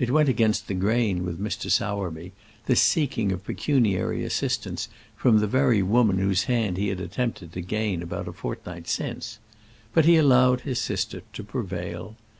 [0.00, 1.70] It went against the grain with Mr.
[1.70, 2.32] Sowerby,
[2.66, 7.60] this seeking of pecuniary assistance from the very woman whose hand he had attempted to
[7.60, 9.38] gain about a fortnight since;
[9.92, 12.16] but he allowed his sister to prevail.